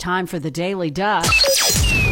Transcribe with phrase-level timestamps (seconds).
[0.00, 1.30] Time for the Daily Dust.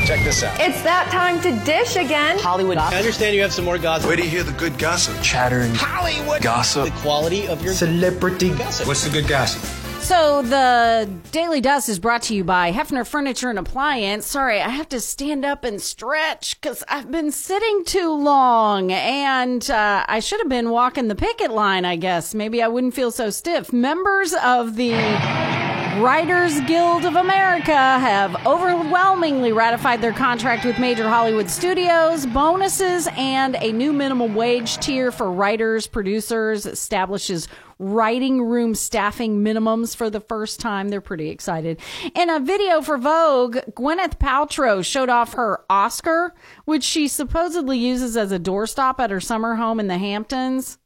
[0.06, 0.60] Check this out.
[0.60, 2.38] It's that time to dish again.
[2.38, 2.76] Hollywood.
[2.76, 2.95] Gossip.
[2.95, 4.07] I understand you have some more gossip.
[4.08, 5.17] Where do you hear the good gossip?
[5.22, 6.85] chattering Hollywood gossip.
[6.85, 8.87] The quality of your Celebrity gossip.
[8.87, 9.62] What's the good gossip?
[10.03, 14.27] So the Daily Dust is brought to you by Hefner Furniture and Appliance.
[14.27, 19.68] Sorry, I have to stand up and stretch because I've been sitting too long, and
[19.70, 21.86] uh, I should have been walking the picket line.
[21.86, 23.73] I guess maybe I wouldn't feel so stiff.
[23.73, 24.93] Members of the
[25.99, 33.56] Writers Guild of America have overwhelmingly ratified their contract with major Hollywood studios, bonuses, and
[33.56, 37.48] a new minimum wage tier for writers, producers, establishes
[37.80, 40.89] writing room staffing minimums for the first time.
[40.89, 41.80] They're pretty excited.
[42.15, 46.33] In a video for Vogue, Gwyneth Paltrow showed off her Oscar,
[46.65, 50.78] which she supposedly uses as a doorstop at her summer home in the Hamptons.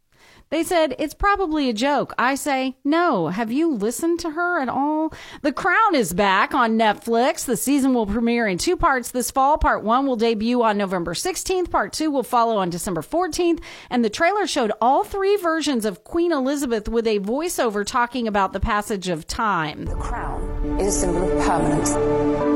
[0.53, 2.13] They said it's probably a joke.
[2.19, 3.29] I say, no.
[3.29, 5.15] Have you listened to her at all?
[5.41, 7.47] The Crown is back on Netflix.
[7.47, 9.57] The season will premiere in two parts this fall.
[9.57, 11.71] Part one will debut on November 16th.
[11.71, 13.63] Part two will follow on December 14th.
[13.89, 18.53] And the trailer showed all three versions of Queen Elizabeth with a voiceover talking about
[18.53, 19.87] the passage of time.
[19.87, 21.93] The crown is a symbol of permanence.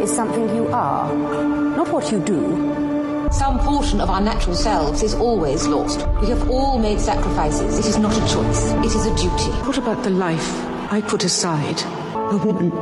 [0.02, 2.85] It's something you are, not what you do.
[3.30, 6.06] Some portion of our natural selves is always lost.
[6.20, 7.78] We have all made sacrifices.
[7.78, 9.50] It is not a choice, it is a duty.
[9.66, 10.48] What about the life
[10.92, 11.78] I put aside?
[12.30, 12.72] The woman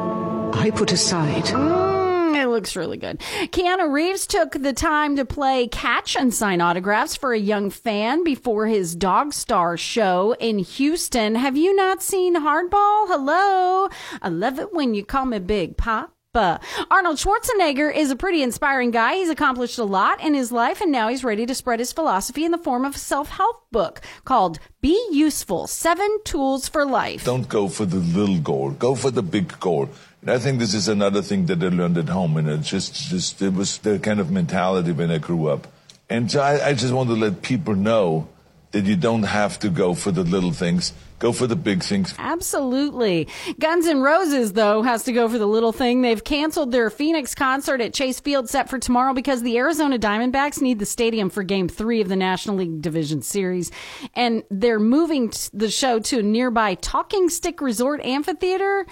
[0.54, 1.44] I put aside?
[1.44, 3.20] Mm, it looks really good.
[3.52, 8.22] Keanu Reeves took the time to play catch and sign autographs for a young fan
[8.22, 11.34] before his Dogstar show in Houston.
[11.34, 13.08] Have you not seen Hardball?
[13.08, 13.88] Hello.
[14.22, 16.13] I love it when you call me Big Pop.
[16.34, 19.14] Arnold Schwarzenegger is a pretty inspiring guy.
[19.14, 22.44] He's accomplished a lot in his life, and now he's ready to spread his philosophy
[22.44, 27.24] in the form of a self-help book called Be Useful, Seven Tools for Life.
[27.24, 28.70] Don't go for the little goal.
[28.70, 29.88] Go for the big goal.
[30.22, 32.94] And I think this is another thing that I learned at home, and it just,
[32.94, 35.68] just it was the kind of mentality when I grew up.
[36.10, 38.26] And so I, I just want to let people know
[38.74, 40.92] that you don't have to go for the little things.
[41.20, 42.12] Go for the big things.
[42.18, 43.28] Absolutely.
[43.60, 46.02] Guns N' Roses, though, has to go for the little thing.
[46.02, 50.60] They've canceled their Phoenix concert at Chase Field set for tomorrow because the Arizona Diamondbacks
[50.60, 53.70] need the stadium for game three of the National League Division Series.
[54.14, 58.84] And they're moving the show to a nearby Talking Stick Resort Amphitheater.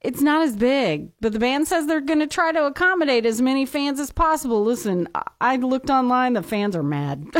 [0.00, 3.42] It's not as big, but the band says they're going to try to accommodate as
[3.42, 4.64] many fans as possible.
[4.64, 7.26] Listen, I, I looked online, the fans are mad.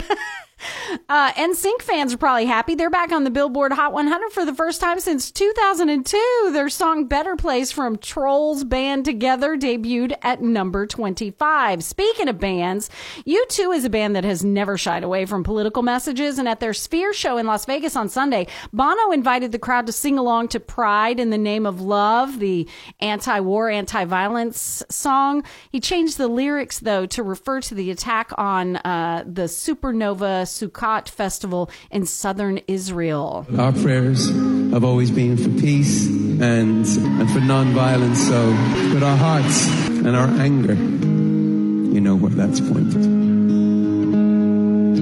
[1.09, 2.75] Uh, NSYNC fans are probably happy.
[2.75, 6.50] They're back on the Billboard Hot 100 for the first time since 2002.
[6.53, 11.84] Their song Better Place from Trolls Band Together debuted at number 25.
[11.84, 12.88] Speaking of bands,
[13.27, 16.38] U2 is a band that has never shied away from political messages.
[16.38, 19.93] And at their Sphere show in Las Vegas on Sunday, Bono invited the crowd to
[19.93, 22.69] sing along to Pride in the Name of Love, the
[23.00, 25.44] anti-war, anti-violence song.
[25.71, 30.47] He changed the lyrics, though, to refer to the attack on uh, the supernova
[30.78, 33.47] Sukkot festival in southern Israel.
[33.59, 34.28] Our prayers
[34.72, 38.27] have always been for peace and and for non-violence.
[38.28, 38.50] So,
[38.94, 43.03] with our hearts and our anger, you know where that's pointed.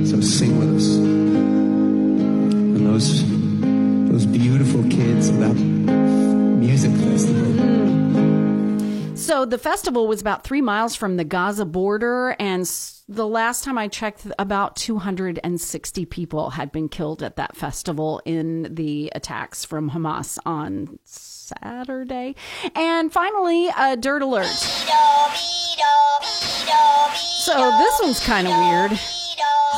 [0.08, 0.96] So sing with us.
[0.96, 3.35] And those
[9.46, 12.70] the festival was about three miles from the Gaza border, and
[13.08, 18.74] the last time I checked, about 260 people had been killed at that festival in
[18.74, 22.34] the attacks from Hamas on Saturday.
[22.74, 24.46] And finally, a dirt alert.
[27.46, 28.98] So this one's kind of weird.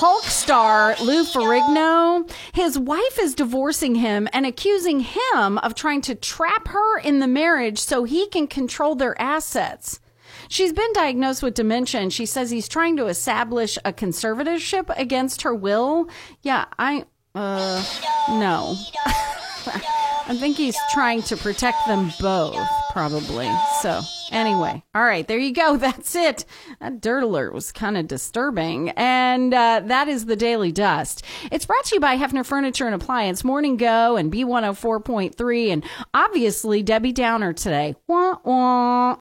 [0.00, 6.14] Hulk star Lou Ferrigno, his wife is divorcing him and accusing him of trying to
[6.14, 10.00] trap her in the marriage so he can control their assets.
[10.48, 15.42] She's been diagnosed with dementia and she says he's trying to establish a conservatorship against
[15.42, 16.08] her will.
[16.42, 17.04] Yeah, I,
[17.34, 17.84] uh,
[18.30, 18.76] no.
[20.30, 23.50] I think he's trying to protect them both, probably.
[23.80, 25.76] So, anyway, all right, there you go.
[25.78, 26.44] That's it.
[26.80, 28.90] That dirt alert was kind of disturbing.
[28.90, 31.24] And uh, that is the Daily Dust.
[31.50, 35.84] It's brought to you by Hefner Furniture and Appliance, Morning Go, and B104.3, and
[36.14, 37.96] obviously Debbie Downer today.
[38.06, 39.16] Wah, wah.